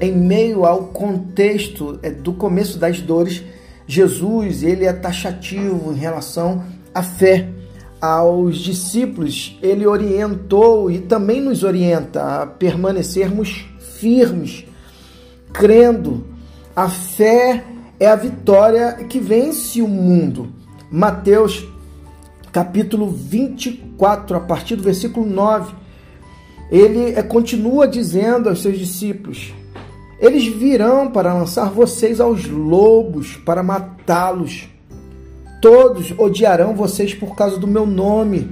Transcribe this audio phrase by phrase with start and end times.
[0.00, 3.42] em meio ao contexto é, do começo das dores,
[3.86, 6.64] Jesus ele é taxativo em relação
[6.94, 7.48] à fé.
[8.00, 13.66] Aos discípulos, ele orientou e também nos orienta a permanecermos
[13.98, 14.66] firmes,
[15.52, 16.26] crendo.
[16.74, 17.64] A fé
[17.98, 20.52] é a vitória que vence o mundo.
[20.90, 21.66] Mateus
[22.52, 25.74] capítulo 24, a partir do versículo 9,
[26.70, 29.54] ele é, continua dizendo aos seus discípulos:
[30.18, 34.68] Eles virão para lançar vocês aos lobos, para matá-los.
[35.60, 38.50] Todos odiarão vocês por causa do meu nome.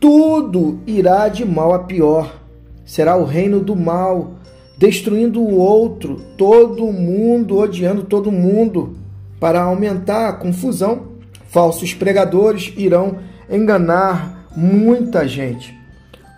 [0.00, 2.40] Tudo irá de mal a pior.
[2.84, 4.32] Será o reino do mal,
[4.76, 8.96] destruindo o outro, todo mundo odiando todo mundo.
[9.38, 11.14] Para aumentar a confusão,
[11.46, 15.74] falsos pregadores irão enganar muita gente.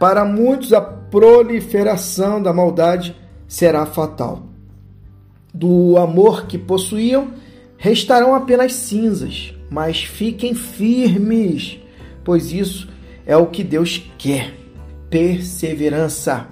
[0.00, 3.16] Para muitos, a proliferação da maldade
[3.46, 4.46] será fatal.
[5.52, 7.32] Do amor que possuíam,
[7.76, 11.78] restarão apenas cinzas, mas fiquem firmes,
[12.24, 12.88] pois isso
[13.26, 14.54] é o que Deus quer.
[15.08, 16.48] Perseverança.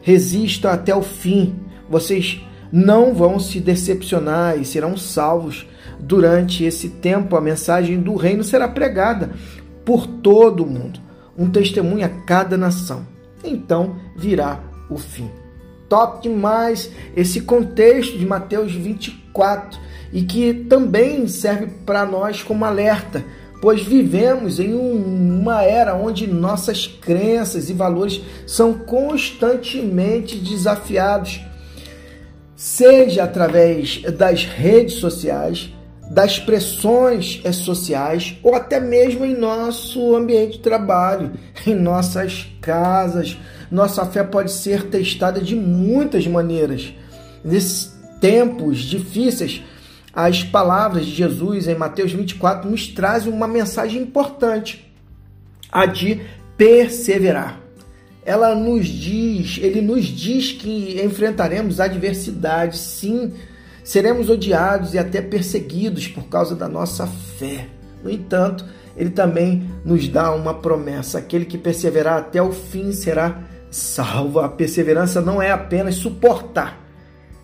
[0.00, 1.54] Resista até o fim.
[1.88, 2.40] Vocês
[2.72, 5.66] não vão se decepcionar e serão salvos.
[6.00, 9.30] Durante esse tempo, a mensagem do reino será pregada
[9.84, 11.00] por todo o mundo,
[11.36, 13.06] um testemunho a cada nação.
[13.44, 15.41] Então virá o fim.
[15.92, 19.78] Top demais esse contexto de Mateus 24
[20.10, 23.22] e que também serve para nós como alerta,
[23.60, 31.42] pois vivemos em uma era onde nossas crenças e valores são constantemente desafiados
[32.56, 35.70] seja através das redes sociais,
[36.12, 41.32] das pressões sociais ou até mesmo em nosso ambiente de trabalho,
[41.66, 43.38] em nossas casas.
[43.70, 46.92] Nossa fé pode ser testada de muitas maneiras.
[47.42, 49.62] Nesses tempos difíceis,
[50.12, 54.92] as palavras de Jesus em Mateus 24 nos trazem uma mensagem importante,
[55.70, 56.20] a de
[56.58, 57.62] perseverar
[58.24, 63.32] ela nos diz, ele nos diz que enfrentaremos adversidade, sim,
[63.84, 67.68] seremos odiados e até perseguidos por causa da nossa fé.
[68.02, 68.64] No entanto,
[68.96, 74.40] ele também nos dá uma promessa: aquele que perseverar até o fim será salvo.
[74.40, 76.78] A perseverança não é apenas suportar,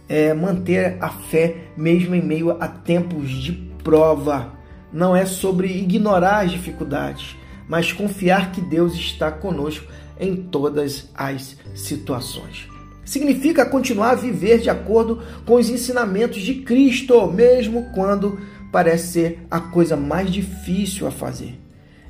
[0.08, 4.52] é manter a fé mesmo em meio a tempos de prova.
[4.92, 7.36] Não é sobre ignorar as dificuldades,
[7.68, 9.86] mas confiar que Deus está conosco
[10.18, 12.77] em todas as situações.
[13.08, 18.38] Significa continuar a viver de acordo com os ensinamentos de Cristo, mesmo quando
[18.70, 21.58] parece ser a coisa mais difícil a fazer.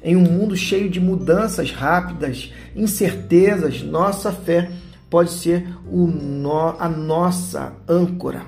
[0.02, 4.72] Em um mundo cheio de mudanças rápidas, incertezas, nossa fé
[5.08, 8.42] pode ser no, a nossa âncora.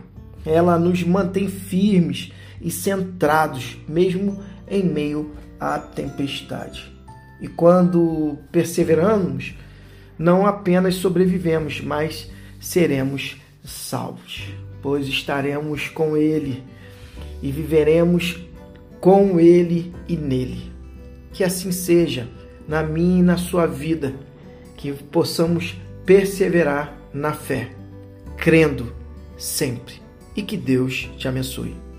[0.45, 6.93] Ela nos mantém firmes e centrados, mesmo em meio à tempestade.
[7.41, 9.55] E quando perseveramos,
[10.19, 12.29] não apenas sobrevivemos, mas
[12.61, 16.63] seremos salvos, pois estaremos com Ele
[17.43, 18.39] e viveremos
[19.01, 20.71] com Ele e nele.
[21.33, 22.29] Que assim seja
[22.69, 24.15] na minha e na sua vida,
[24.77, 27.71] que possamos perseverar na fé,
[28.37, 28.95] crendo
[29.37, 29.95] sempre
[30.37, 31.90] e que Deus te abençoe.